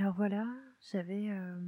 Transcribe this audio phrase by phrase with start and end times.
[0.00, 0.46] Alors voilà,
[0.90, 1.60] j'avais euh,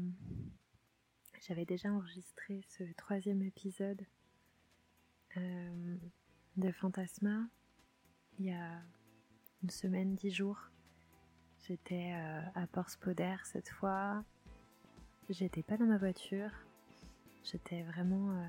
[1.46, 4.06] j'avais déjà enregistré ce troisième épisode
[5.36, 5.96] euh,
[6.56, 7.46] de Fantasma
[8.38, 8.80] il y a
[9.62, 10.70] une semaine, dix jours.
[11.68, 14.24] J'étais euh, à Port-Spoder cette fois.
[15.28, 16.52] J'étais pas dans ma voiture.
[17.44, 18.48] J'étais vraiment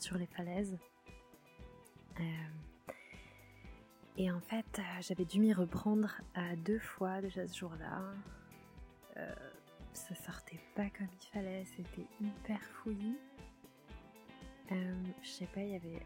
[0.00, 0.76] sur les falaises.
[4.16, 8.12] et en fait, j'avais dû m'y reprendre à deux fois déjà ce jour-là.
[9.20, 9.34] Euh,
[9.92, 13.18] ça sortait pas comme il fallait, c'était hyper fouillis.
[14.72, 16.02] Euh, je sais pas, il y avait.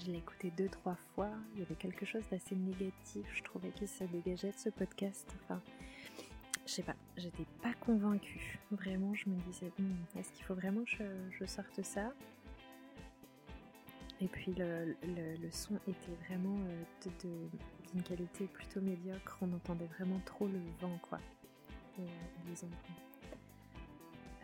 [0.00, 1.30] Je l'ai écouté deux, trois fois.
[1.54, 5.34] Il y avait quelque chose d'assez négatif, je trouvais, qu'il se dégageait de ce podcast.
[5.42, 5.60] Enfin,
[6.66, 8.60] je sais pas, j'étais pas convaincue.
[8.70, 12.12] Vraiment, je me disais, hmm, est-ce qu'il faut vraiment que je, sorte ça?
[14.20, 14.94] Et puis le,
[15.50, 19.38] son était vraiment euh, d'une qualité plutôt médiocre.
[19.40, 21.18] On entendait vraiment trop le vent, quoi.
[21.98, 22.06] Euh,
[22.46, 22.94] les enfants.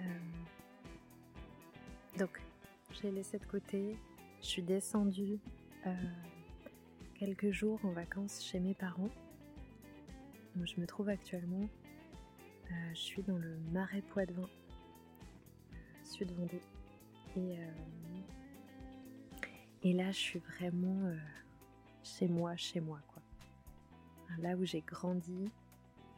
[0.00, 0.04] Euh,
[2.18, 2.40] donc,
[2.90, 3.96] j'ai laissé de côté.
[4.40, 5.38] Je suis descendue
[5.86, 5.94] euh,
[7.14, 9.10] quelques jours en vacances chez mes parents.
[10.62, 11.68] Je me trouve actuellement.
[12.92, 14.48] je suis dans le marais Poitevin,
[16.04, 16.60] sud Vendée.
[17.36, 17.56] Et,
[19.82, 21.12] et là, je suis vraiment
[22.04, 23.22] chez moi, chez moi, quoi.
[24.38, 25.50] Là où j'ai grandi,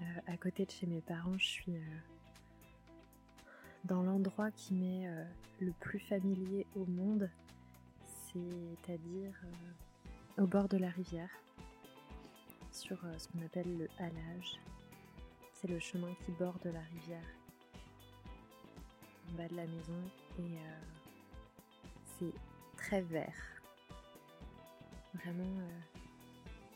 [0.03, 1.99] euh, à côté de chez mes parents, je suis euh,
[3.85, 5.25] dans l'endroit qui m'est euh,
[5.61, 7.31] le plus familier au monde,
[8.05, 9.33] c'est-à-dire
[10.37, 11.31] au bord de la rivière,
[12.71, 14.61] sur ce qu'on appelle le halage.
[15.55, 17.25] C'est le chemin qui borde la rivière
[19.31, 20.03] en bas de la maison
[20.39, 20.59] et
[22.19, 22.35] c'est
[22.77, 23.35] très vert.
[25.15, 25.67] Vraiment,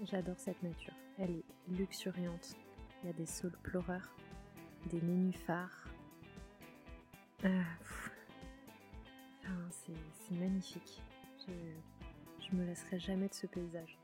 [0.04, 0.94] j'adore cette nature.
[1.18, 2.56] Elle est luxuriante.
[3.02, 4.14] Il y a des saules pleureurs,
[4.86, 5.88] des nénuphars.
[7.44, 7.62] Euh,
[9.70, 11.02] c'est magnifique.
[11.46, 13.96] Je, me laisserai jamais de ce paysage.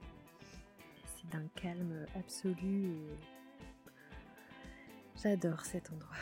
[1.05, 3.19] C'est d'un calme absolu et
[5.21, 6.17] j'adore cet endroit.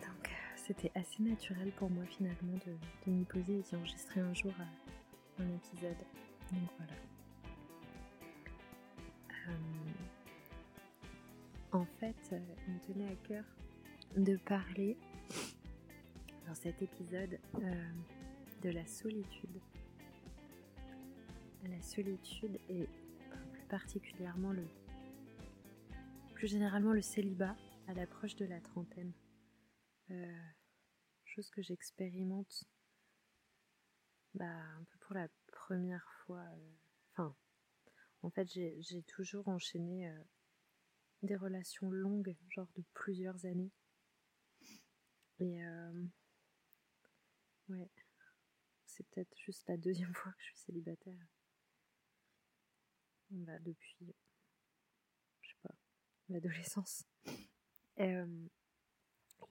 [0.00, 4.32] Donc euh, c'était assez naturel pour moi finalement de, m'y poser et d'y enregistrer un
[4.32, 5.98] jour euh, un épisode.
[6.50, 6.94] Donc voilà.
[11.72, 13.44] En fait, euh, il me tenait à cœur
[14.14, 14.98] de parler
[16.46, 17.92] dans cet épisode euh,
[18.60, 19.58] de la solitude.
[21.64, 22.86] La solitude et
[23.52, 24.66] plus particulièrement le
[26.34, 27.56] plus généralement le célibat
[27.86, 29.12] à l'approche de la trentaine.
[30.10, 30.42] Euh,
[31.24, 32.64] chose que j'expérimente
[34.34, 36.44] bah, un peu pour la première fois.
[37.12, 37.34] Enfin,
[38.20, 40.12] en fait, j'ai toujours enchaîné
[41.22, 43.72] des relations longues, genre de plusieurs années.
[45.38, 46.04] Et euh,
[47.68, 47.90] ouais,
[48.86, 51.26] c'est peut-être juste la deuxième fois que je suis célibataire.
[53.30, 54.14] Bah, depuis,
[55.40, 55.74] je sais pas,
[56.28, 57.04] l'adolescence.
[57.98, 58.48] Euh,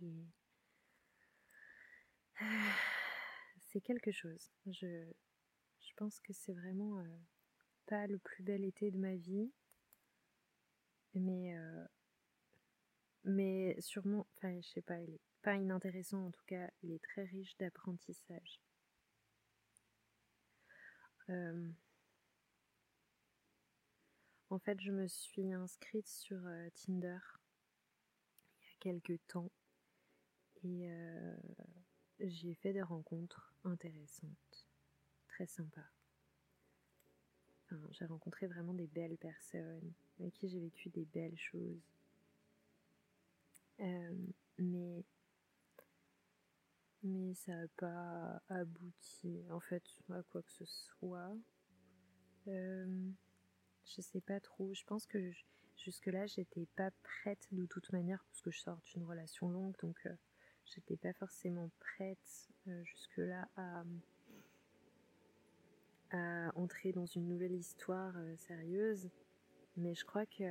[0.01, 0.25] et
[3.59, 4.51] c'est quelque chose.
[4.67, 5.11] Je,
[5.79, 7.17] je pense que c'est vraiment euh,
[7.87, 9.51] pas le plus bel été de ma vie
[11.13, 11.85] mais, euh,
[13.23, 17.03] mais sûrement, enfin, je sais pas, il est pas inintéressant en tout cas, il est
[17.03, 18.61] très riche d'apprentissage.
[21.29, 21.69] Euh,
[24.49, 27.19] en fait, je me suis inscrite sur euh, Tinder
[28.59, 29.51] il y a quelques temps
[30.63, 30.87] et
[32.19, 34.67] j'ai fait des rencontres intéressantes,
[35.27, 35.89] très sympas.
[37.91, 41.81] J'ai rencontré vraiment des belles personnes avec qui j'ai vécu des belles choses.
[43.79, 44.15] Euh,
[44.59, 45.03] mais
[47.03, 51.35] mais ça n'a pas abouti en fait à quoi que ce soit.
[52.47, 53.09] Euh,
[53.85, 54.73] je sais pas trop.
[54.73, 55.31] Je pense que
[55.77, 59.97] jusque-là, j'étais pas prête de toute manière parce que je sors d'une relation longue, donc
[60.05, 60.15] euh,
[60.65, 62.49] j'étais pas forcément prête
[62.83, 63.83] jusque-là à,
[66.55, 69.09] entrer dans une nouvelle histoire sérieuse.
[69.77, 70.43] Mais je crois que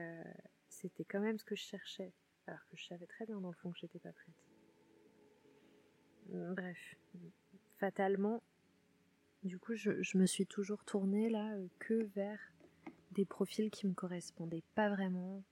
[0.68, 2.12] c'était quand même ce que je cherchais,
[2.46, 4.34] alors que je savais très bien dans le fond que j'étais pas prête.
[6.32, 6.96] Bref,
[7.78, 8.42] fatalement,
[9.42, 12.38] du coup, je, me suis toujours tournée là euh, que vers
[13.12, 15.42] des profils qui me correspondaient pas vraiment.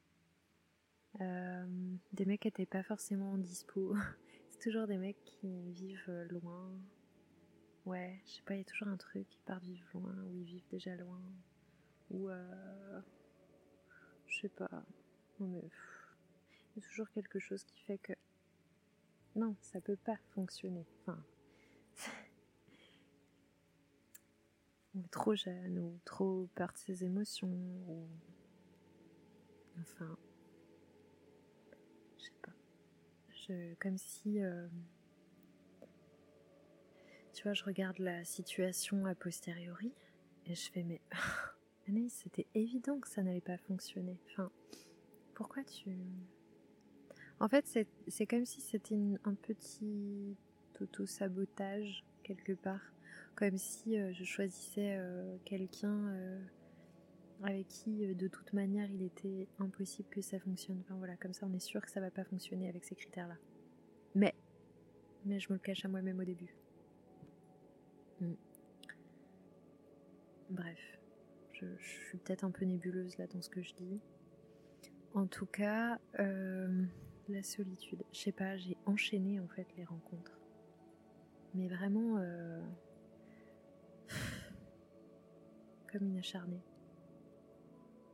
[1.22, 1.66] Euh,
[2.12, 3.96] des mecs qui étaient pas forcément en dispo.
[4.50, 6.70] C'est toujours des mecs qui vivent euh, loin.
[7.88, 10.36] Ouais, je sais pas, il y a toujours un truc, ils partent vivre loin, ou
[10.36, 11.22] ils vivent déjà loin.
[12.10, 12.28] Ou
[14.26, 14.84] je sais pas.
[15.40, 15.70] mais,
[16.76, 18.12] il y a toujours quelque chose qui fait que
[19.36, 20.84] non, ça peut pas fonctionner.
[21.00, 21.24] Enfin,
[24.94, 27.48] on est trop jeune ou trop peur de ses émotions
[27.88, 28.06] ou
[29.80, 30.14] enfin,
[32.18, 32.52] je sais pas.
[33.30, 34.68] Je, comme si, euh,
[37.38, 39.92] tu vois, je regarde la situation a posteriori
[40.46, 41.00] et je fais mais
[41.88, 44.18] Anaïs, c'était évident que ça n'allait pas fonctionner.
[44.26, 44.50] Enfin,
[45.34, 45.96] pourquoi tu
[47.38, 50.36] en fait, c'est comme si c'était un petit
[50.80, 52.80] auto-sabotage quelque part.
[53.36, 56.40] Comme si euh, je choisissais euh, quelqu'un euh,
[57.44, 60.80] avec qui, de toute manière, il était impossible que ça fonctionne.
[60.80, 63.36] Enfin voilà, comme ça, on est sûr que ça va pas fonctionner avec ces critères-là.
[64.16, 64.34] Mais,
[65.24, 66.52] mais je me le cache à moi-même au début.
[68.20, 68.34] Hmm.
[70.50, 70.98] Bref,
[71.52, 74.00] je, suis peut-être un peu nébuleuse là dans ce que je dis.
[75.14, 75.98] En tout cas,
[77.28, 78.02] la solitude.
[78.12, 80.38] Je sais pas, j'ai enchaîné en fait les rencontres.
[81.54, 82.60] Mais vraiment euh,
[85.92, 86.62] comme une acharnée.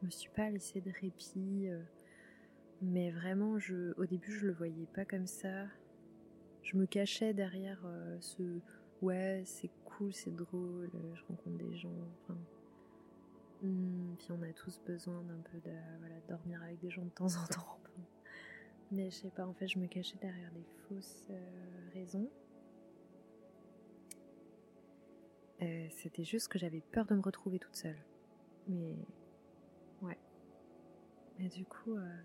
[0.01, 1.69] Je me suis pas laissée de répit.
[1.69, 1.81] Euh,
[2.83, 3.57] mais vraiment,
[3.97, 5.67] au début, je le voyais pas comme ça.
[6.63, 8.61] Je me cachais derrière euh, ce
[9.05, 11.93] ouais, c'est cool, c'est drôle, je rencontre des gens.
[12.23, 12.39] Enfin,
[13.63, 17.11] hmm, puis on a tous besoin d'un peu de voilà, dormir avec des gens de
[17.11, 17.79] temps en temps.
[18.91, 22.31] Mais je sais pas, en fait, je me cachais derrière des fausses euh, raisons.
[25.63, 27.99] Euh, c'était juste que j'avais peur de me retrouver toute seule.
[28.69, 28.95] Mais
[30.03, 30.19] ouais.
[31.41, 32.23] Et du coup, euh,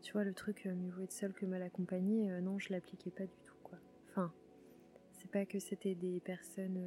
[0.00, 3.26] tu vois, le truc mieux vaut être seule que mal accompagnée, non, je l'appliquais pas
[3.26, 3.78] du tout, quoi.
[4.08, 4.32] Enfin,
[5.32, 6.78] pas que c'était des personnes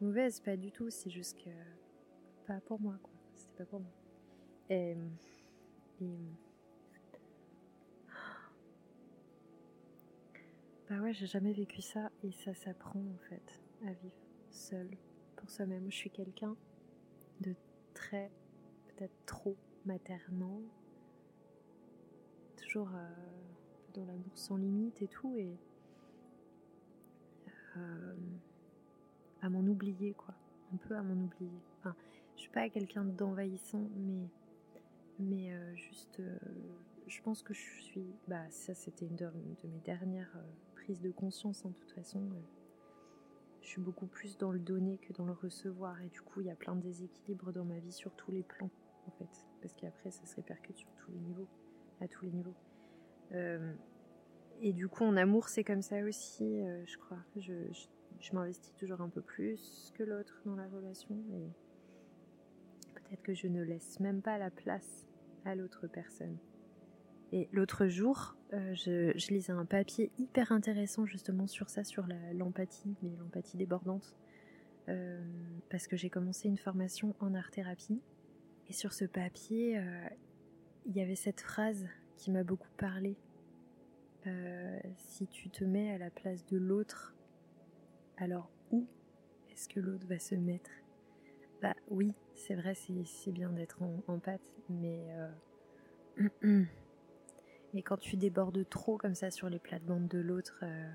[0.00, 1.50] mauvaises, pas du tout, c'est juste que.
[2.46, 3.12] Pas pour moi, quoi.
[3.34, 3.92] C'était pas pour moi.
[4.70, 4.96] et
[10.88, 14.16] Bah ouais, j'ai jamais vécu ça et ça s'apprend en fait à vivre
[14.50, 14.88] seul
[15.36, 15.88] pour soi-même.
[15.90, 16.56] Je suis quelqu'un
[17.40, 17.54] de
[17.94, 18.32] très,
[18.88, 20.60] peut-être trop maternant,
[22.56, 23.08] toujours euh,
[23.94, 25.56] dans l'amour sans limite et tout et
[27.76, 28.14] euh,
[29.42, 30.34] à m'en oublier quoi,
[30.72, 31.60] un peu à m'en oublier.
[31.78, 31.94] Enfin,
[32.36, 34.28] je suis pas quelqu'un d'envahissant mais
[35.18, 36.22] mais euh, juste
[37.06, 39.30] je pense que je suis bah ça c'était une de,
[39.64, 40.34] mes dernières
[40.98, 42.18] de conscience en toute façon.
[42.18, 42.40] Euh,
[43.62, 46.46] je suis beaucoup plus dans le donner que dans le recevoir et du coup il
[46.46, 48.70] y a plein de déséquilibres dans ma vie sur tous les plans
[49.06, 51.46] en fait parce qu'après ça se répercute sur tous les niveaux
[52.00, 52.54] à tous les niveaux
[53.32, 53.74] euh,
[54.60, 57.52] et du coup en amour c'est comme ça aussi euh, je crois je,
[58.20, 61.48] je m'investis toujours un peu plus que l'autre dans la relation et
[62.94, 65.06] peut-être que je ne laisse même pas la place
[65.44, 66.38] à l'autre personne
[67.32, 72.96] et l'autre jour, euh, je, lisais un papier hyper intéressant justement sur ça, sur l'empathie,
[73.02, 74.16] mais l'empathie débordante,
[74.88, 75.22] euh,
[75.70, 78.00] parce que j'ai commencé une formation en art-thérapie.
[78.68, 79.80] Et sur ce papier,
[80.86, 81.86] il y avait cette phrase
[82.16, 83.16] qui m'a beaucoup parlé.
[84.96, 87.14] Si tu te mets à la place de l'autre,
[88.16, 88.86] alors où
[89.50, 90.70] est-ce que l'autre va se mettre?
[91.62, 95.06] Bah oui, c'est vrai, c'est bien d'être en, pâte, mais...
[97.74, 100.90] Et quand tu débordes trop comme ça sur les plates-bandes de l'autre, euh,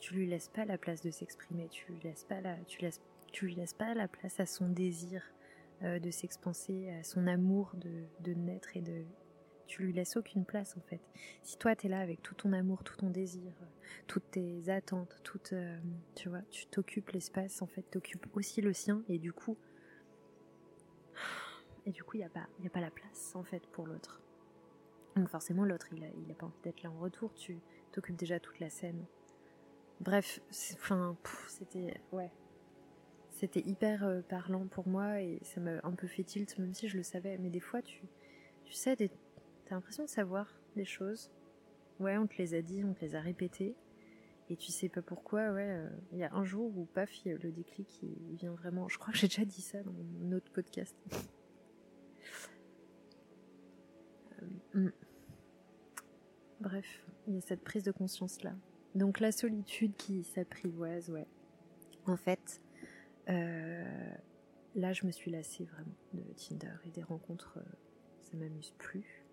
[0.00, 3.74] tu lui laisses pas la place de s'exprimer, tu lui laisses pas la, tu laisses,
[3.74, 5.22] pas la place à son désir
[5.82, 9.04] euh, de s'expanser, à son amour de, naître et de,
[9.66, 11.00] tu lui laisses aucune place en fait.
[11.42, 13.52] Si toi tu es là avec tout ton amour, tout ton désir,
[14.06, 15.78] toutes tes attentes, toutes, euh,
[16.14, 19.56] tu vois, tu t'occupes l'espace en fait, t'occupes aussi le sien et du coup,
[21.86, 24.20] et du coup il y a pas, a pas la place en fait pour l'autre.
[25.16, 27.32] Donc forcément, l'autre, il a, il a pas envie d'être là en retour.
[27.34, 27.58] Tu
[27.90, 29.02] t'occupes déjà toute la scène.
[30.00, 30.40] Bref,
[30.74, 31.16] enfin,
[31.48, 32.30] c'était ouais,
[33.30, 36.88] c'était hyper euh, parlant pour moi et ça m'a un peu fait tilt, même si
[36.88, 37.38] je le savais.
[37.38, 38.02] Mais des fois, tu,
[38.64, 38.94] tu sais,
[39.66, 41.30] t'as l'impression de savoir des choses.
[41.98, 43.74] Ouais, on te les a dit, on te les a répétées.
[44.48, 45.68] Et tu sais pas pourquoi, ouais.
[45.68, 48.88] Euh, il y a un jour où, paf, le déclic, il vient vraiment.
[48.88, 50.96] Je crois que j'ai déjà dit ça dans mon autre podcast.
[54.42, 54.92] Euh, hmm.
[56.60, 58.52] Bref, il y a cette prise de conscience-là.
[58.94, 61.26] Donc la solitude qui s'apprivoise, ouais.
[62.04, 62.60] En fait,
[63.30, 64.10] euh,
[64.74, 67.58] là, je me suis lassée vraiment de Tinder et des rencontres.
[68.20, 69.25] Ça m'amuse plus.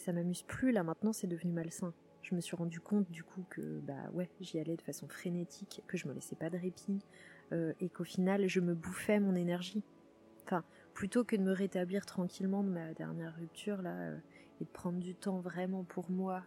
[0.00, 1.92] Ça m'amuse plus, là maintenant, c'est devenu malsain.
[2.22, 5.82] Je me suis rendu compte du coup que, bah ouais, j'y allais de façon frénétique,
[5.86, 7.00] que je me laissais pas de répit,
[7.52, 9.82] euh, et qu'au final, je me bouffais mon énergie.
[10.46, 10.64] Enfin,
[10.94, 14.12] plutôt que de me rétablir tranquillement de ma dernière rupture, là
[14.58, 16.44] et de prendre du temps vraiment pour moi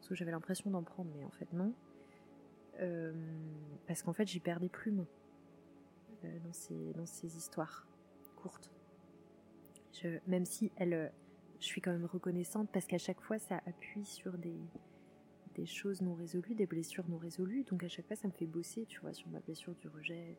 [0.00, 1.74] Surtout j'avais l'impression d'en prendre, mais en fait non.
[2.80, 3.12] Euh,
[3.88, 5.04] parce qu'en fait j'y perds des plumes
[6.24, 7.88] euh, dans, ces, dans ces histoires
[8.36, 8.70] courtes.
[10.28, 11.10] Même si elle,
[11.60, 14.56] je suis quand même reconnaissante parce qu'à chaque fois ça appuie sur des,
[15.66, 17.64] choses non résolues, des blessures non résolues.
[17.64, 20.38] Donc à chaque fois ça me fait bosser, tu vois, sur ma blessure du rejet,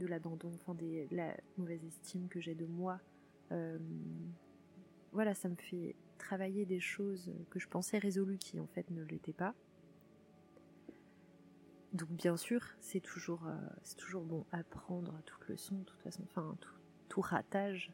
[0.00, 3.00] de l'abandon, enfin des, la mauvaise estime que j'ai de moi.
[3.52, 3.78] Euh,
[5.12, 9.04] voilà, ça me fait travailler des choses que je pensais résolues qui en fait ne
[9.04, 9.54] l'étaient pas.
[11.92, 16.22] Donc bien sûr, c'est toujours, euh, c'est toujours bon apprendre toute leçon, de toute façon,
[16.24, 16.56] enfin
[17.08, 17.92] tout ratage,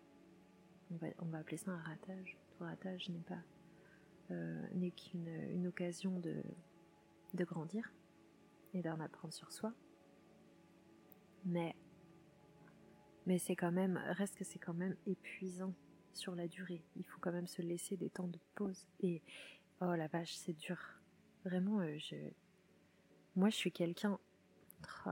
[0.90, 2.36] on va, appeler ça un ratage.
[2.50, 3.42] Tout ratage n'est pas
[4.30, 6.42] euh, n'est qu'une une occasion de,
[7.34, 7.90] de grandir
[8.74, 9.72] et d'en apprendre sur soi.
[11.44, 11.74] Mais
[13.26, 15.74] mais c'est quand même reste que c'est quand même épuisant
[16.14, 16.82] sur la durée.
[16.96, 18.86] Il faut quand même se laisser des temps de pause.
[19.00, 19.22] Et
[19.80, 20.78] oh la vache, c'est dur.
[21.44, 22.16] Vraiment, euh, je.
[23.36, 24.18] Moi, je suis quelqu'un.
[25.06, 25.10] Oh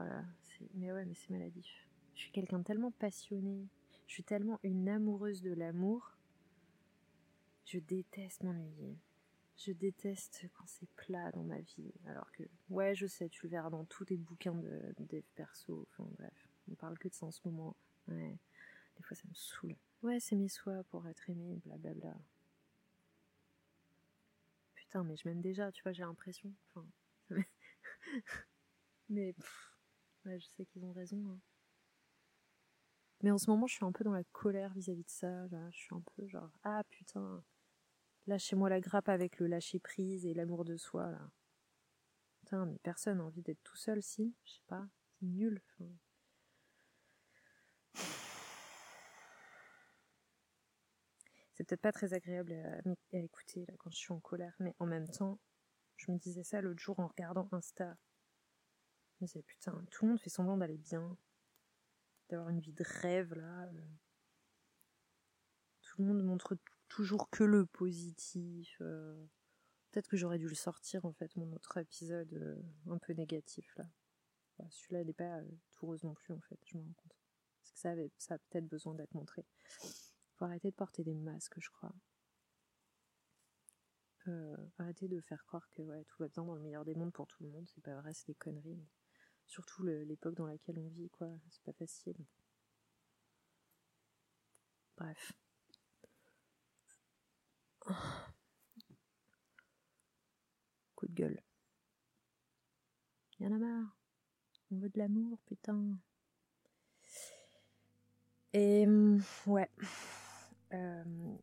[0.74, 1.66] mais ouais, mais c'est maladif.
[2.14, 3.66] Je suis quelqu'un tellement passionné.
[4.06, 6.16] Je suis tellement une amoureuse de l'amour.
[7.64, 8.98] Je déteste m'ennuyer.
[9.56, 11.92] Je déteste quand c'est plat dans ma vie.
[12.06, 15.88] Alors que, ouais, je sais, tu le verras dans tous tes bouquins de dev perso.
[15.90, 17.74] Enfin bref, on parle que de ça en ce moment.
[18.08, 18.38] Ouais,
[18.96, 19.76] des fois ça me saoule.
[20.02, 22.14] Ouais, c'est mes soins pour être aimé, blablabla.
[24.74, 26.52] Putain, mais je m'aime déjà, tu vois, j'ai l'impression.
[26.68, 26.86] Enfin,
[29.08, 29.34] mais
[30.26, 31.24] ouais, je sais qu'ils ont raison.
[31.30, 31.40] Hein.
[33.22, 35.46] Mais en ce moment, je suis un peu dans la colère vis-à-vis de ça.
[35.70, 37.42] Je suis un peu genre, ah putain,
[38.26, 41.10] lâchez-moi la grappe avec le lâcher prise et l'amour de soi.
[41.10, 41.30] Là.
[42.40, 44.86] Putain, mais personne n'a envie d'être tout seul, si Je sais pas,
[45.18, 45.62] c'est nul.
[51.54, 54.84] C'est peut-être pas très agréable à, écouter là, quand je suis en colère, mais en
[54.84, 55.40] même temps,
[55.96, 57.96] je me disais ça l'autre jour en regardant Insta.
[59.14, 61.16] Je me disais, putain, tout le monde fait semblant d'aller bien,
[62.28, 63.64] d'avoir une vie de rêve là.
[63.64, 63.82] Euh.
[65.82, 66.56] Tout le monde montre
[66.88, 68.76] toujours que le positif.
[68.80, 69.26] Euh.
[69.90, 73.74] Peut-être que j'aurais dû le sortir en fait, mon autre épisode euh, un peu négatif
[73.76, 73.86] là.
[74.70, 75.40] Celui-là n'est pas
[75.72, 77.16] tout rose non plus en fait, je me rends compte.
[77.58, 79.44] Parce que ça, avait, ça a peut-être besoin d'être montré.
[80.34, 81.94] Faut arrêter de porter des masques, je crois.
[84.78, 87.42] Arrêter de faire croire que tout va bien dans le meilleur des mondes pour tout
[87.44, 88.82] le monde, c'est pas vrai, c'est des conneries.
[89.46, 92.16] Surtout l'époque dans laquelle on vit, quoi, c'est pas facile.
[94.96, 95.32] Bref.
[100.94, 101.42] Coup de gueule.
[103.38, 103.96] Y en a marre.
[104.70, 105.98] On veut de l'amour, putain.
[108.52, 108.86] Et
[109.46, 109.70] ouais.
[110.72, 111.36] Euh,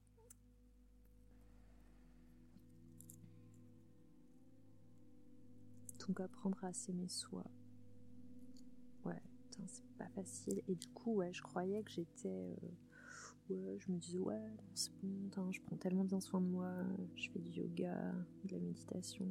[5.99, 7.45] donc apprendre à s'aimer soi.
[9.67, 10.61] C'est pas facile.
[10.67, 12.29] Et du coup, ouais, je croyais que j'étais...
[12.29, 14.41] Euh, ouais, je me disais, ouais,
[14.73, 16.71] c'est bon, je prends tellement bien soin de moi,
[17.15, 18.13] je fais du yoga,
[18.45, 19.27] de la méditation.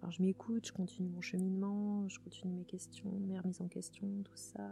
[0.00, 4.08] Alors je m'écoute, je continue mon cheminement, je continue mes questions, mes remises en question,
[4.24, 4.68] tout ça.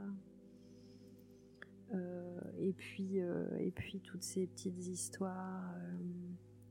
[1.93, 5.75] Euh, et puis, euh, et puis toutes ces petites histoires,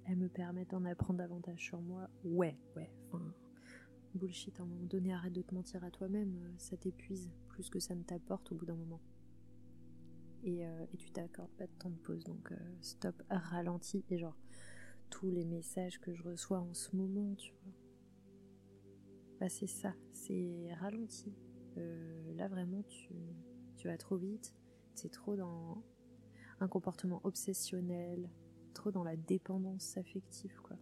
[0.05, 2.09] elles me permettent d'en apprendre davantage sur moi.
[2.23, 2.91] Ouais, ouais.
[3.07, 3.33] Enfin,
[4.15, 4.59] bullshit.
[4.59, 6.53] À un moment donné, arrête de te mentir à toi-même.
[6.57, 9.01] Ça t'épuise plus que ça ne t'apporte au bout d'un moment.
[10.43, 12.23] Et, et tu t'accordes pas de temps de pause.
[12.23, 14.05] Donc stop, ralentis.
[14.09, 14.37] Et genre
[15.09, 17.73] tous les messages que je reçois en ce moment, tu vois.
[19.39, 21.33] Bah c'est ça, c'est ralenti.
[21.75, 23.13] là vraiment, tu,
[23.77, 24.53] tu vas trop vite
[24.99, 25.81] c'est trop dans
[26.59, 28.29] un comportement obsessionnel,
[28.73, 30.75] trop dans la dépendance affective, quoi.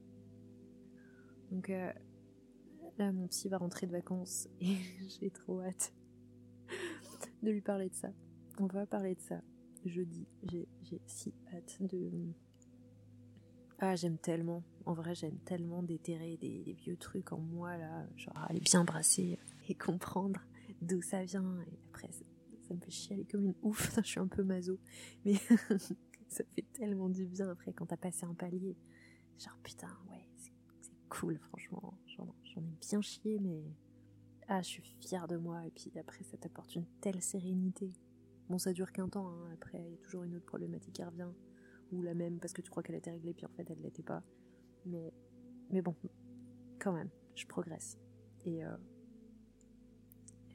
[1.51, 1.93] Donc euh,
[2.98, 4.77] là, mon psy va rentrer de vacances et
[5.20, 5.94] j'ai trop hâte
[7.44, 8.10] de lui parler de ça.
[8.60, 9.42] On va parler de ça
[9.86, 10.27] jeudi.
[10.44, 10.68] J'ai
[11.06, 12.12] si hâte de.
[13.80, 14.63] Ah, j'aime tellement.
[14.86, 18.08] En vrai, j'aime tellement déterrer des, vieux trucs en moi, là.
[18.16, 19.38] Genre, aller bien brasser
[19.68, 20.42] et comprendre
[20.82, 21.60] d'où ça vient.
[21.72, 22.10] Et après,
[22.68, 24.80] ça me fait chialer comme une ouf, je suis un peu maso,
[25.25, 25.36] mais
[26.27, 28.75] ça fait tellement du bien après quand t'as passé un palier.
[29.39, 30.51] Genre putain, ouais, c'est
[31.10, 31.97] cool franchement,
[32.58, 33.64] j'en ai bien chié, mais
[34.48, 37.94] ah, je suis fière de moi, et puis après ça t'apporte une telle sérénité.
[38.50, 39.50] Bon, ça dure qu'un temps, hein.
[39.54, 41.30] après il y a toujours une autre problématique qui revient,
[41.92, 44.04] ou la même parce que tu crois qu'elle était réglée, puis en fait elle l'était
[44.04, 44.24] pas.
[44.86, 45.14] Mais,
[45.70, 45.96] mais bon,
[46.80, 47.98] quand même, je progresse.
[48.46, 48.76] Et euh,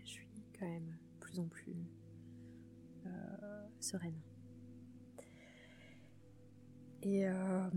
[0.04, 0.28] je suis
[0.58, 1.76] quand même plus en plus
[3.06, 4.18] euh, sereine.
[7.02, 7.68] Et, euh,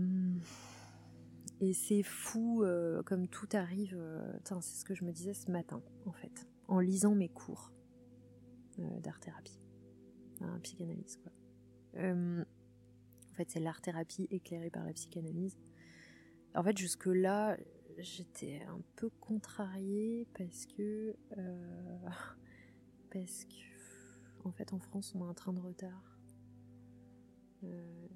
[1.60, 2.64] Et c'est fou
[3.06, 3.98] comme tout arrive.
[4.44, 7.72] c'est ce que je me disais ce matin, en fait, en lisant mes cours
[8.78, 9.58] d'art-thérapie,
[10.42, 11.32] un psychanalyse, quoi.
[11.94, 15.56] en fait, c'est l'art-thérapie éclairée par la psychanalyse.
[16.54, 17.56] En fait, jusque-là,
[17.98, 21.16] j'étais un peu contrariée parce que.
[23.10, 24.44] parce que.
[24.44, 26.18] En fait, en France, on a un train de retard.
[27.64, 28.06] Euh,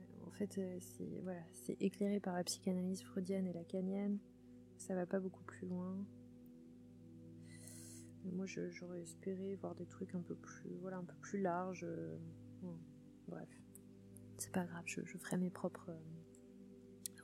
[0.47, 1.41] fait, euh, c'est voilà,
[1.81, 4.19] éclairé par la psychanalyse freudienne et lacanienne.
[4.79, 5.97] Ça va pas beaucoup plus loin.
[8.25, 11.85] moi, j'aurais espéré voir des trucs un peu plus, voilà, un peu plus larges.
[11.85, 12.17] Euh,
[13.29, 13.49] bref,
[14.39, 14.83] c'est pas grave.
[14.87, 15.93] Je, ferai mes propres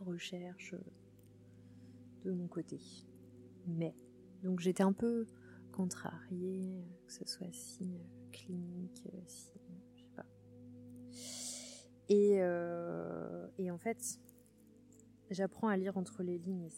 [0.01, 0.75] recherches
[2.25, 2.79] de mon côté.
[3.67, 3.95] Mais
[4.43, 5.27] donc j'étais un peu
[5.73, 7.99] contrariée que ce soit si
[8.33, 9.51] clinique, si
[12.13, 14.21] euh, et, en fait,
[15.31, 16.69] j'apprends à lire entre les lignes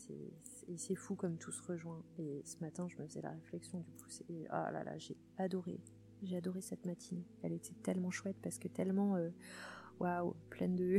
[0.69, 2.03] et c'est fou comme tout se rejoint.
[2.19, 5.17] Et ce matin, je me faisais la réflexion du coup, c'est ah là là, j'ai
[5.37, 5.81] adoré,
[6.23, 7.27] j'ai adoré cette matinée.
[7.43, 9.31] Elle était tellement chouette parce que tellement euh,
[10.01, 10.99] waouh, pleine de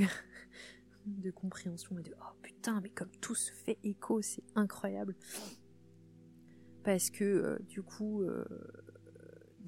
[1.05, 5.15] de compréhension et de oh putain, mais comme tout se fait écho, c'est incroyable.
[6.83, 8.23] Parce que euh, du coup,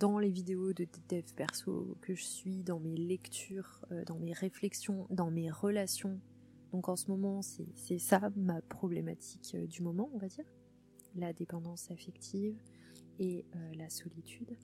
[0.01, 4.33] dans les vidéos de dev perso que je suis, dans mes lectures, euh, dans mes
[4.33, 6.19] réflexions, dans mes relations.
[6.71, 10.45] Donc en ce moment, c'est ça ma problématique euh, du moment, on va dire.
[11.13, 12.59] La dépendance affective
[13.19, 14.57] et euh, la solitude.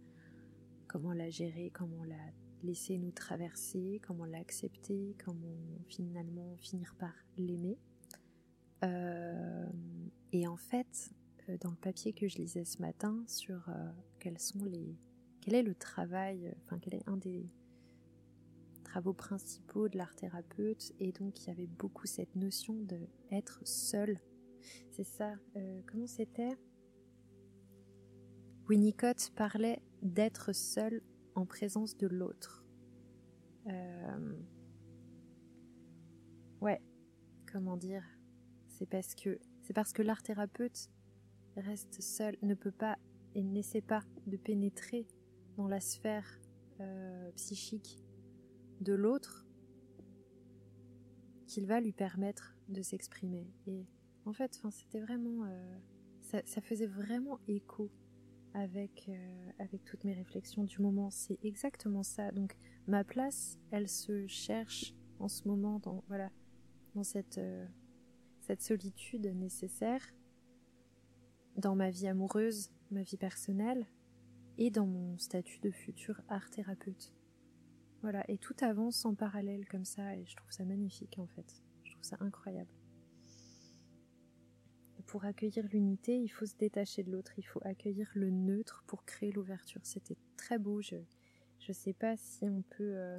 [0.87, 2.15] Comment la gérer, comment la
[2.63, 7.77] laisser nous traverser, comment l'accepter, comment finalement finir par l'aimer.
[10.31, 11.11] et en fait,
[11.61, 13.69] dans le papier que je lisais ce matin sur
[14.19, 14.95] quels sont les,
[15.47, 17.49] quel est le travail, enfin quel est un des
[18.83, 20.91] travaux principaux de l'art thérapeute?
[20.99, 22.99] Et donc il y avait beaucoup cette notion de
[23.31, 24.19] être seul.
[24.91, 26.57] C'est ça, euh, comment c'était?
[28.67, 31.01] Winnicott parlait d'être seul
[31.33, 32.65] en présence de l'autre.
[33.67, 34.35] Euh,
[36.59, 36.81] ouais,
[37.49, 38.03] comment dire?
[38.67, 40.89] C'est parce que c'est parce que l'art thérapeute
[41.55, 42.97] reste seul, ne peut pas
[43.33, 45.07] et n'essaie pas de pénétrer
[45.57, 46.39] dans la sphère
[46.79, 47.99] euh, psychique
[48.81, 49.45] de l'autre
[51.47, 53.51] qu'il va lui permettre de s'exprimer.
[53.65, 53.85] Et
[54.25, 55.77] en fait, c'était vraiment, euh,
[56.21, 57.91] ça, faisait vraiment écho
[58.53, 61.09] avec euh, avec toutes mes réflexions du moment.
[61.09, 62.31] C'est exactement ça.
[62.31, 66.29] Donc ma place, elle se cherche en ce moment dans voilà
[66.93, 67.39] dans cette
[68.41, 70.01] cette solitude nécessaire
[71.57, 73.87] dans ma vie amoureuse, ma vie personnelle,
[74.57, 77.13] et dans mon statut de futur art thérapeute.
[78.01, 81.61] Voilà, et tout avance en parallèle comme ça, et je trouve ça magnifique en fait.
[81.83, 82.69] Je trouve ça incroyable.
[85.05, 89.05] pour accueillir l'unité, il faut se détacher de l'autre, il faut accueillir le neutre pour
[89.05, 89.79] créer l'ouverture.
[89.83, 90.81] C'était très beau.
[90.81, 90.97] Je
[91.59, 93.17] je sais pas si on peut euh,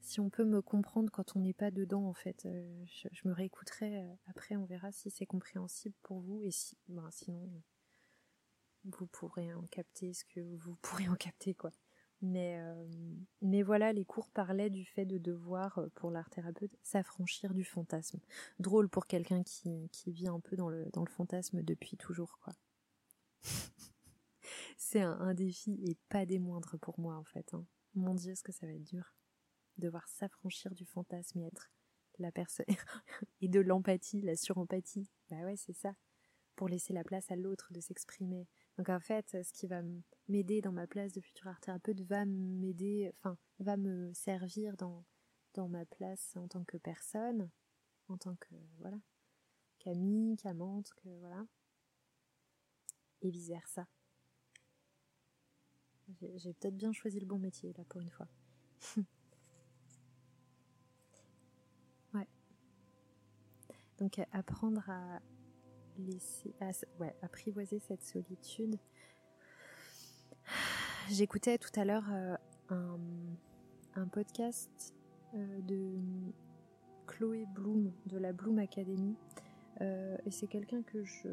[0.00, 2.46] si on peut me comprendre quand on n'est pas dedans en fait.
[2.46, 6.76] Euh, je, me réécouterai euh, après, on verra si c'est compréhensible pour vous et si
[6.88, 7.48] ben, sinon
[8.86, 11.70] vous pourrez en capter ce que vous pourrez en capter quoi.
[12.22, 12.88] Mais, euh,
[13.42, 17.62] mais voilà, les cours parlaient du fait de devoir, euh, pour l'art thérapeute, s'affranchir du
[17.62, 18.20] fantasme.
[18.58, 22.38] Drôle pour quelqu'un qui, qui vit un peu dans le, dans le fantasme depuis toujours,
[22.42, 22.54] quoi.
[24.78, 27.52] C'est un, défi et pas des moindres pour moi, en fait.
[27.54, 27.66] Hein.
[27.94, 29.14] Mon Dieu, ce que ça va être dur?
[29.78, 31.70] Devoir s'affranchir du fantasme et être
[32.18, 32.66] la personne.
[33.40, 35.10] et de l'empathie, la surempathie.
[35.30, 35.94] Bah ouais, c'est ça.
[36.54, 38.46] Pour laisser la place à l'autre de s'exprimer,
[38.76, 39.82] donc en fait, ce qui va
[40.28, 45.04] m'aider dans ma place de futur art thérapeute va m'aider, enfin, va me servir dans,
[45.68, 47.50] ma place en tant que personne,
[48.08, 48.98] en tant que, voilà,
[49.78, 51.46] qu'amie, qu'amante, que, voilà,
[53.22, 53.86] et vice versa.
[56.36, 58.28] J'ai peut-être bien choisi le bon métier, là, pour une fois.
[62.14, 62.28] ouais.
[63.96, 65.20] Donc apprendre à
[65.98, 66.54] laisser,
[67.22, 68.76] apprivoiser cette solitude.
[71.10, 72.36] J'écoutais tout à l'heure euh,
[73.94, 74.94] un, podcast
[75.34, 75.94] euh, de
[77.06, 79.16] Chloé Bloom de la Bloom Academy
[79.80, 81.28] euh, et c'est quelqu'un que je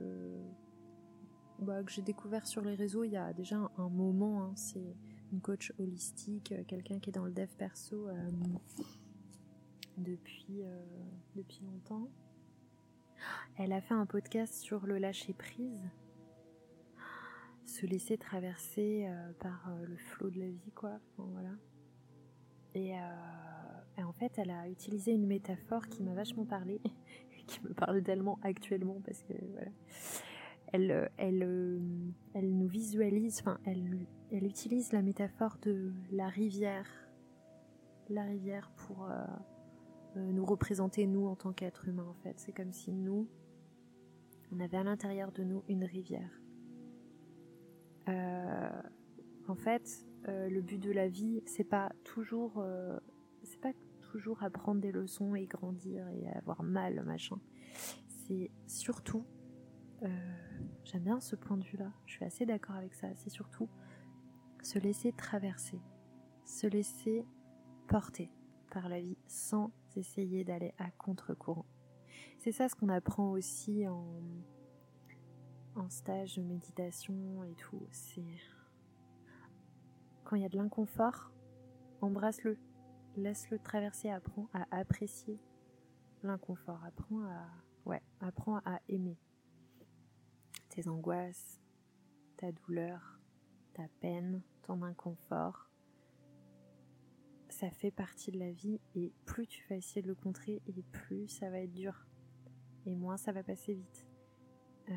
[1.59, 4.43] bah, que j'ai découvert sur les réseaux il y a déjà un, moment.
[4.43, 4.53] Hein.
[4.55, 4.95] c'est
[5.31, 8.07] une coach holistique, quelqu'un qui est dans le dev perso
[9.97, 10.63] depuis
[11.35, 12.09] depuis longtemps.
[13.55, 15.87] Elle a fait un podcast sur le lâcher prise,
[17.65, 20.99] se laisser traverser euh, par euh, le flot de la vie, quoi.
[21.19, 21.53] Euh,
[22.75, 26.81] et, en fait, elle a utilisé une métaphore qui m'a vachement parlé,
[27.47, 29.33] qui me parle tellement actuellement parce que.
[30.75, 36.89] Elle, nous visualise, enfin, elle, elle utilise la métaphore de la rivière,
[38.09, 39.07] la rivière pour
[40.15, 42.39] nous représenter nous en tant qu'être humain en fait.
[42.39, 43.27] C'est comme si nous,
[44.53, 46.39] on avait à l'intérieur de nous une rivière.
[49.47, 52.63] en fait, le but de la vie, c'est pas toujours,
[53.43, 53.73] c'est pas
[54.13, 57.39] toujours apprendre des leçons et grandir et avoir mal, machin.
[58.07, 59.25] C'est surtout,
[60.03, 60.07] euh,
[60.83, 63.67] j'aime bien ce point de vue-là, je suis assez d'accord avec ça, c'est surtout
[64.61, 65.81] se laisser traverser,
[66.45, 67.25] se laisser
[67.87, 68.31] porter
[68.71, 71.65] par la vie sans essayer d'aller à contre-courant.
[72.43, 74.05] C'est ça ce qu'on apprend aussi en,
[75.77, 77.87] en stage de méditation et tout.
[77.89, 78.35] C'est
[80.25, 81.31] quand il y a de l'inconfort,
[82.01, 82.57] embrasse-le,
[83.15, 85.39] laisse-le traverser, apprends à apprécier
[86.21, 87.47] l'inconfort, apprends à,
[87.85, 89.17] ouais, apprends à aimer
[90.67, 91.61] tes angoisses,
[92.35, 93.21] ta douleur,
[93.73, 95.69] ta peine, ton inconfort.
[97.47, 100.83] Ça fait partie de la vie et plus tu vas essayer de le contrer et
[100.91, 102.05] plus ça va être dur
[102.85, 104.05] et moins ça va passer vite.
[104.89, 104.93] Euh,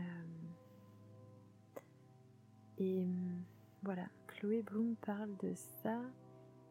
[2.79, 3.09] et
[3.83, 6.01] voilà, Chloé Bloom parle de ça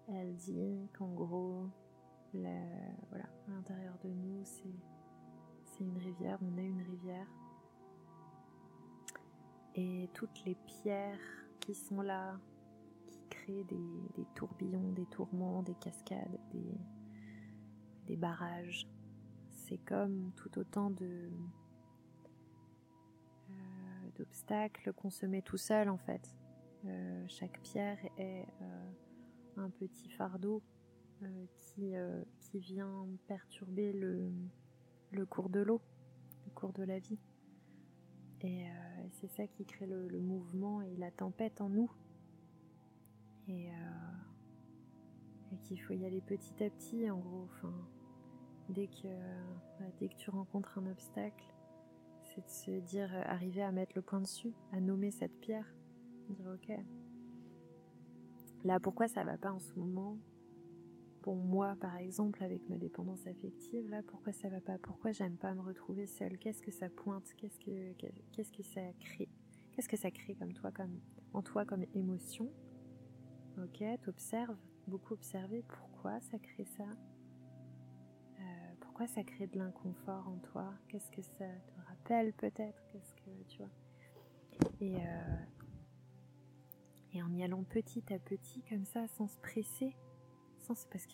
[0.08, 1.68] elle dit qu'en gros,
[2.34, 7.28] voilà, à l'intérieur de nous, c'est une rivière, on est une rivière.
[9.74, 11.20] Et toutes les pierres
[11.60, 12.40] qui sont là,
[13.08, 16.78] qui créent des, tourbillons, des tourments, des cascades, des,
[18.08, 18.88] des barrages,
[19.68, 21.30] c'est comme tout autant de
[23.50, 23.54] euh,
[24.18, 26.36] d'obstacles qu'on se met tout seul en fait.
[26.86, 28.92] Euh, chaque pierre est euh,
[29.58, 30.62] un petit fardeau
[31.60, 31.94] qui,
[32.40, 34.30] qui vient perturber le,
[35.12, 35.82] le cours de l'eau,
[36.46, 37.18] le cours de la vie.
[38.42, 38.66] Et
[39.14, 41.90] c'est ça qui crée le, mouvement et la tempête en nous.
[43.48, 43.72] Et,
[45.64, 47.48] qu'il faut y aller petit à petit, en gros.
[48.70, 49.08] Dès que,
[49.80, 51.46] bah, dès que tu rencontres un obstacle,
[52.24, 55.76] c'est de se dire, arriver à mettre le point dessus, à nommer cette pierre,
[56.30, 56.76] dire ok,
[58.66, 60.18] Là, pourquoi ça va pas en ce moment?
[61.22, 64.80] Pour moi, par exemple, avec ma dépendance affective, là, pourquoi ça va pas?
[64.80, 66.40] Pourquoi j'aime pas me retrouver seule?
[66.40, 67.32] Qu'est-ce que ça pointe?
[67.38, 69.30] Qu'est-ce que que ça crée?
[69.72, 71.00] Qu'est-ce que ça crée comme toi, comme
[71.34, 72.50] en toi, comme émotion?
[73.60, 75.64] Ok, t'observes, beaucoup observer.
[75.68, 76.86] Pourquoi ça crée ça?
[76.86, 77.15] euh,
[78.96, 80.74] Pourquoi ça crée de l'inconfort en toi?
[80.88, 82.82] Qu'est-ce que ça te rappelle peut-être?
[82.88, 83.70] Qu'est-ce que tu vois?
[84.80, 85.36] Et euh,
[87.12, 89.94] et en y allant petit à petit, comme ça, sans se presser,
[90.60, 91.12] sans parce que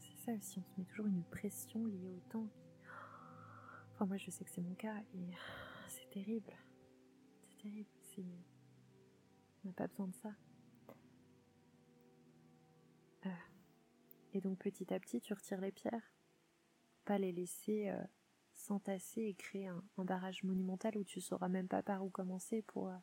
[0.00, 2.48] c'est ça aussi, on se met toujours une pression liée au temps.
[3.94, 5.30] Enfin, moi, je sais que c'est mon cas et
[5.86, 6.52] c'est terrible.
[7.44, 7.88] C'est terrible.
[9.64, 10.32] On n'a pas besoin de ça.
[13.26, 13.30] Euh,
[14.32, 16.02] et donc, petit à petit, tu retires les pierres.
[17.04, 18.02] Pas les laisser euh,
[18.54, 22.88] s'entasser et créer un, barrage monumental où tu sauras même pas par où commencer pour.
[22.88, 22.96] Euh,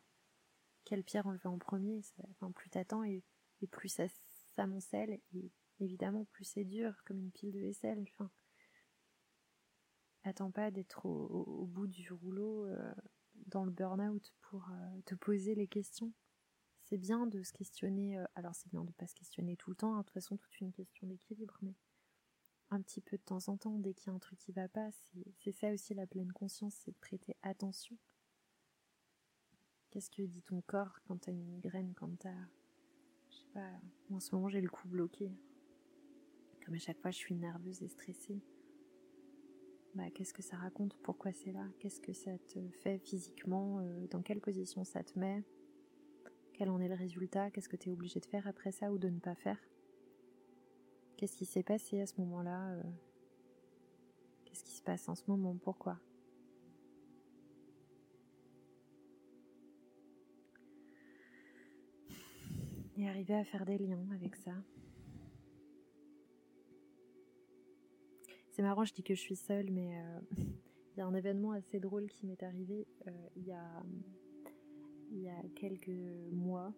[0.84, 2.00] quelle pierre fait en premier.
[2.30, 3.22] enfin, plus t'attends et,
[3.60, 4.06] et, plus ça
[4.54, 8.02] s'amoncelle et évidemment plus c'est dur comme une pile de vaisselle.
[8.14, 8.30] Enfin,
[10.24, 12.94] attends pas d'être au, bout du rouleau euh,
[13.46, 14.70] dans le burn-out pour
[15.04, 16.12] te poser les questions.
[16.84, 18.18] C'est bien de se questionner.
[18.34, 19.94] Alors c'est bien de pas se questionner tout le temps.
[19.94, 21.74] Hein, de toute façon, toute une question d'équilibre, mais
[22.70, 24.68] un petit peu de temps en temps, dès qu'il y a un truc qui va
[24.68, 24.90] pas,
[25.38, 27.96] c'est ça aussi la pleine conscience, c'est de prêter attention
[29.90, 32.30] Qu'est-ce que dit ton corps quand t'as une migraine, quand t'as.
[33.28, 33.68] Je sais pas,
[34.12, 35.32] en ce moment j'ai le cou bloqué.
[36.64, 38.40] Comme à chaque fois je suis nerveuse et stressée.
[39.96, 40.94] Bah, qu'est-ce que ça raconte?
[41.02, 41.66] Pourquoi c'est là?
[41.80, 43.80] Qu'est-ce que ça te fait physiquement?
[43.80, 45.42] Euh, Dans quelle position ça te met?
[46.52, 47.50] Quel en est le résultat?
[47.50, 49.58] Qu'est-ce que tu es obligé de faire après ça ou de ne pas faire?
[51.20, 52.82] Qu'est-ce qui s'est passé à ce moment-là euh?
[54.46, 55.54] Qu'est-ce qui se passe en ce moment?
[55.62, 55.98] Pourquoi?
[62.96, 64.52] Et arriver à faire des liens avec ça.
[68.52, 71.52] C'est marrant, je dis que je suis seule, mais euh, il y a un événement
[71.52, 73.82] assez drôle qui m'est arrivé euh, il, y a,
[75.10, 75.90] il y a quelques
[76.32, 76.72] mois.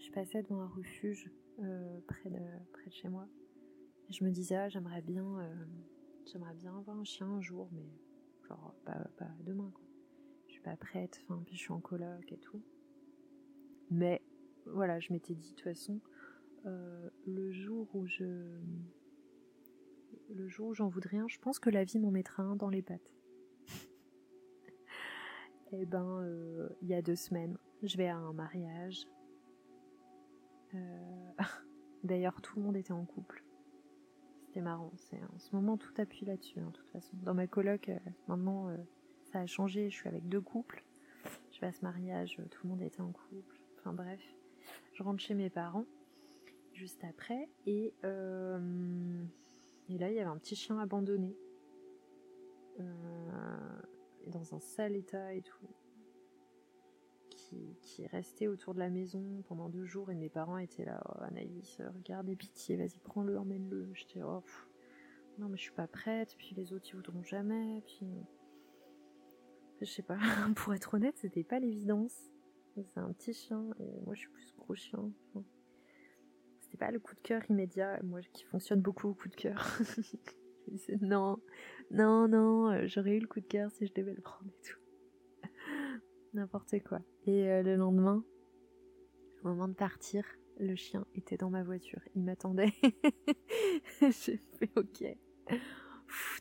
[0.00, 2.38] Je passais devant un refuge euh, près, de,
[2.72, 3.26] près de chez moi.
[4.08, 5.38] Et je me disais, ah, j'aimerais bien,
[6.24, 7.86] j'aimerais bien avoir un chien un jour, mais
[8.48, 9.72] genre pas, pas demain.
[10.46, 12.62] Je suis pas prête, puis je suis en coloc et tout.
[13.90, 14.22] Mais
[14.66, 16.00] voilà, je m'étais dit de toute façon,
[16.66, 18.24] euh, le jour où je
[20.30, 22.68] le jour où j'en voudrais un, je pense que la vie m'en mettra un dans
[22.68, 23.12] les pattes.
[25.70, 29.06] Eh ben, euh, il y a deux semaines, je vais à un mariage.
[30.74, 31.32] Euh,
[32.04, 33.44] d'ailleurs, tout le monde était en couple.
[34.46, 34.92] C'était marrant.
[34.96, 37.16] C'est en ce moment tout appuie là-dessus, hein, de toute façon.
[37.22, 38.74] Dans ma coloc, euh, maintenant,
[39.24, 39.90] ça a changé.
[39.90, 40.84] Je suis avec deux couples.
[41.52, 43.60] Je vais à ce mariage, tout le monde était en couple.
[43.78, 44.20] Enfin bref,
[44.92, 45.84] je rentre chez mes parents
[46.72, 47.92] juste après et
[49.88, 51.36] et là il y avait un petit chien abandonné
[54.28, 55.66] dans un sale état et tout,
[57.48, 60.84] qui, qui, est resté autour de la maison pendant deux jours et mes parents étaient
[60.84, 63.90] là, oh, Anaïs, regardez, pitié, vas-y, prends-le, emmène-le.
[63.94, 64.42] J'étais, oh,
[65.38, 68.06] non, mais je suis pas prête, puis les autres ils voudront jamais, puis.
[69.80, 70.18] Je sais pas,
[70.56, 72.30] pour être honnête, c'était pas l'évidence.
[72.76, 75.10] C'est un petit chien, et moi je suis plus gros chien.
[76.60, 79.78] C'était pas le coup de cœur immédiat, moi qui fonctionne beaucoup au coup de cœur.
[81.00, 81.40] non,
[81.90, 84.66] non, non, euh, j'aurais eu le coup de cœur si je devais le prendre et
[84.66, 84.78] tout.
[86.38, 87.00] N'importe quoi.
[87.26, 88.24] Et euh, le lendemain,
[89.42, 90.24] au moment de partir,
[90.60, 92.00] le chien était dans ma voiture.
[92.14, 92.72] Il m'attendait.
[94.00, 95.04] J'ai fait ok.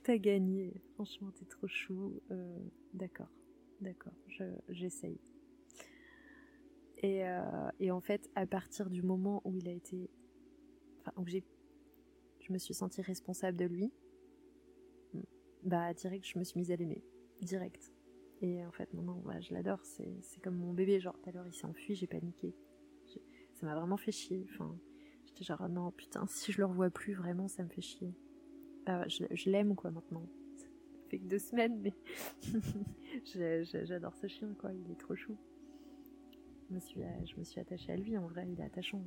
[0.04, 0.80] T'as gagné.
[0.94, 2.22] Franchement, t'es trop chou.
[2.30, 2.60] Euh,
[2.94, 3.32] d'accord,
[3.82, 4.14] d'accord,
[4.70, 5.20] j'essaye.
[7.02, 7.24] et,
[7.80, 10.12] et en fait, à partir du moment où il a été.
[11.00, 11.44] Enfin, où j'ai.
[12.42, 13.92] Je me suis sentie responsable de lui,
[15.64, 17.04] bah direct je me suis mise à l'aimer.
[17.42, 17.92] Direct.
[18.42, 21.48] Et en fait, non, bah, je l'adore, c'est comme mon bébé, genre tout à l'heure
[21.48, 22.54] il s'est enfui, j'ai paniqué.
[23.54, 24.46] Ça m'a vraiment fait chier.
[24.52, 24.78] Enfin,
[25.26, 28.14] j'étais genre, oh non, putain, si je le revois plus, vraiment, ça me fait chier.
[28.86, 30.28] Bah, je, l'aime, quoi, maintenant.
[30.56, 30.68] Ça
[31.10, 31.94] fait que deux semaines, mais
[33.86, 35.36] j'adore ce chien, quoi, il est trop chou.
[36.70, 39.04] Je me suis, attachée à lui, en vrai, il est attachant.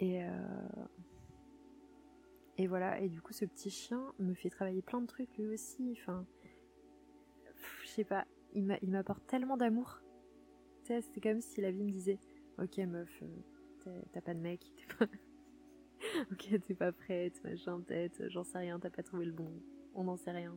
[0.00, 0.28] Et, euh,
[2.56, 5.46] et voilà, et du coup, ce petit chien me fait travailler plein de trucs lui
[5.46, 5.96] aussi.
[6.00, 6.26] Enfin,
[7.94, 10.00] sais pas, il m'apporte tellement d'amour.
[10.82, 12.18] C'est comme si la vie me disait
[12.58, 13.22] Ok, meuf,
[13.86, 14.60] euh, t'as pas de mec,
[16.32, 19.50] ok, t'es pas prête, machin, peut-être, j'en sais rien, t'as pas trouvé le bon,
[19.94, 20.56] on n'en sait rien.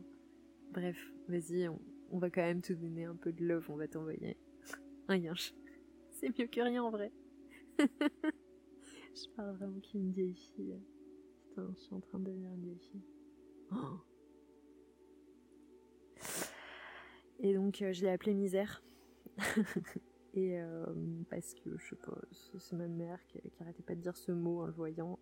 [0.72, 0.96] Bref,
[1.28, 4.36] vas-y, on, va quand même te donner un peu de love, on va t'envoyer
[5.08, 5.54] un yinche.
[6.10, 7.10] C'est mieux que rien en vrai.
[7.78, 10.78] je parle vraiment qu'une vieille fille
[11.74, 13.04] je suis en train de devenir une vieille fille.
[13.70, 14.00] Oh.
[17.40, 18.82] Et donc, euh, je l'ai appelé Misère.
[20.34, 20.86] et euh,
[21.30, 24.62] parce que, je sais pas, c'est ma mère qui, arrêtait pas de dire ce mot
[24.62, 25.18] en le voyant.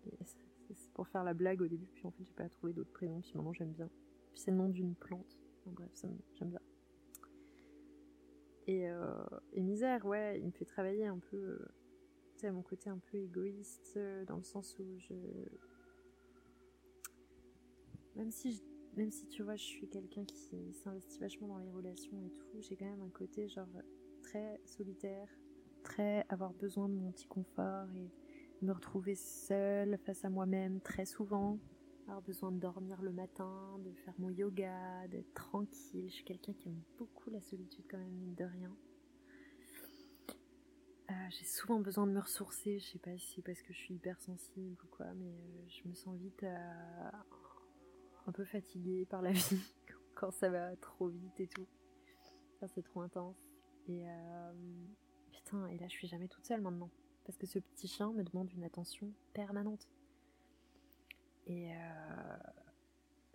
[0.73, 3.21] C'est pour faire la blague au début, puis en fait, j'ai pas trouvé d'autres prénoms,
[3.21, 3.89] puis maintenant j'aime bien.
[4.33, 5.37] Puis c'est le nom d'une plante.
[5.65, 5.89] En bref,
[6.35, 6.59] j'aime bien.
[8.65, 11.59] Et, euh, et, misère, ouais, il me fait travailler un peu,
[12.33, 15.13] tu sais, à mon côté un peu égoïste, dans le sens où je,
[18.17, 18.63] même si,
[18.97, 22.61] même si tu vois, je suis quelqu'un qui s'investit vachement dans les relations et tout,
[22.61, 23.67] j'ai quand même un côté genre
[24.23, 25.29] très solitaire,
[25.83, 28.09] très avoir besoin de mon petit confort et
[28.65, 31.59] me retrouver seule face à moi-même très souvent,
[32.07, 36.09] avoir besoin de dormir le matin, de faire mon yoga, d'être tranquille.
[36.09, 38.75] Je suis quelqu'un qui aime beaucoup la solitude quand même, mine de rien.
[41.09, 43.77] Euh, j'ai souvent besoin de me ressourcer, je sais pas si c'est parce que je
[43.77, 47.23] suis hypersensible ou quoi, mais euh, je me sens vite à
[48.27, 49.73] un peu fatiguée par la vie
[50.13, 51.67] quand ça va trop vite et tout.
[52.59, 53.37] Ça c'est trop intense.
[53.87, 54.53] Et euh,
[55.31, 56.91] putain, et là je suis jamais toute seule maintenant.
[57.25, 59.87] Parce que ce petit chien me demande une attention permanente.
[61.45, 62.37] Et euh,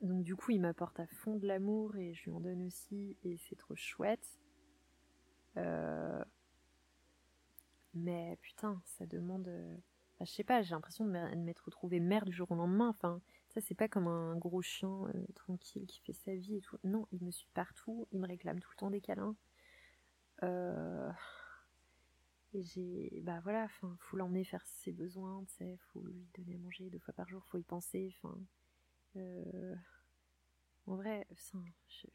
[0.02, 3.16] donc du coup il m'apporte à fond de l'amour et je lui en donne aussi
[3.24, 4.38] et c'est trop chouette.
[5.57, 6.24] Euh,
[7.94, 9.50] mais putain, ça demande...
[10.20, 12.96] je sais pas, j'ai l'impression de m'être retrouvée mère du jour au lendemain.
[13.55, 16.79] Ça, c'est pas comme un gros chien euh, tranquille qui fait sa vie et tout.
[16.85, 19.37] Non, il me suit partout, il me réclame tout le temps des câlins.
[20.43, 21.12] Euh,
[22.55, 23.21] et j'ai.
[23.23, 26.88] Bah voilà, enfin, faut l'emmener faire ses besoins, tu sais, faut lui donner à manger
[26.88, 28.38] deux fois par jour, faut y penser, enfin.
[29.17, 29.75] Euh,
[30.87, 32.09] en vrai, je,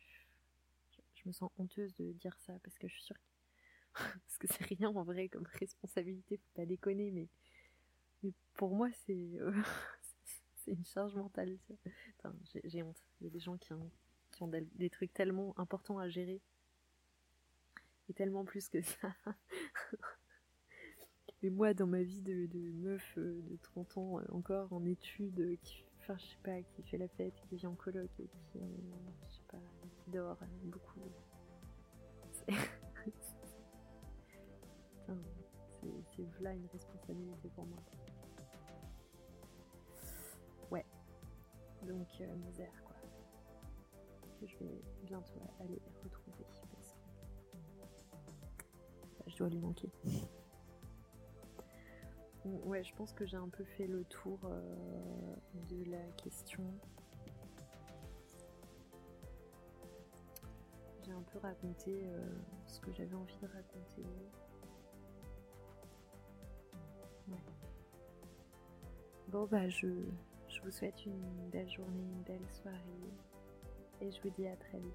[1.13, 3.21] je, me sens honteuse de dire ça parce que je suis sûre.
[3.93, 7.27] parce que c'est rien en vrai comme responsabilité, faut pas déconner, mais.
[8.23, 9.37] Mais pour moi, c'est
[10.67, 11.57] c'est une charge mentale.
[12.65, 13.01] j'ai honte.
[13.21, 13.89] Il y a des gens qui ont,
[14.75, 16.41] des, trucs tellement importants à gérer.
[18.09, 19.15] Et tellement plus que ça.
[21.41, 25.39] Mais moi, dans ma vie de, meuf euh, de 30 ans, euh, encore en études,
[25.39, 25.85] euh, qui,
[26.43, 28.59] pas, qui fait la fête, qui vit en coloc, et qui,
[29.99, 30.99] qui dort beaucoup.
[36.15, 37.83] C'est là une responsabilité pour moi.
[41.87, 42.95] Donc, euh, misère, quoi.
[44.39, 46.67] Que je vais bientôt aller retrouver parce que
[49.27, 49.89] je dois lui manquer.
[52.45, 55.35] Ouais, je pense que j'ai un peu fait le tour euh,
[55.69, 56.63] de la question.
[61.03, 62.25] J'ai un peu raconté euh,
[62.65, 64.03] ce que j'avais envie de raconter.
[69.29, 69.87] Bon bah je,
[70.57, 73.13] je vous souhaite une belle journée, une belle soirée
[74.01, 74.93] et je vous dis à très vite.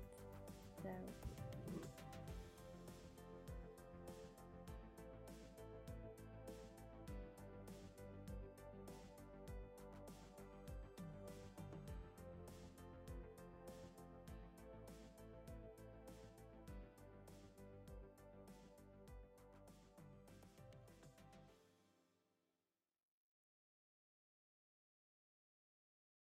[0.83, 1.32] Ciao